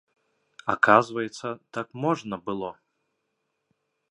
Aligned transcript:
Аказваецца, 0.73 1.47
так 1.77 1.87
можна 2.07 2.35
было! 2.49 2.69